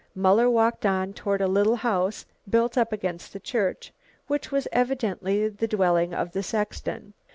Muller 0.15 0.49
walked 0.49 0.83
on 0.83 1.13
toward 1.13 1.41
a 1.41 1.47
little 1.47 1.75
house 1.75 2.25
built 2.49 2.75
up 2.75 2.91
against 2.91 3.33
the 3.33 3.39
church, 3.39 3.93
which 4.25 4.51
was 4.51 4.67
evidently 4.71 5.47
the 5.47 5.67
dwelling 5.67 6.11
of 6.11 6.31
the 6.31 6.41
sexton. 6.41 7.13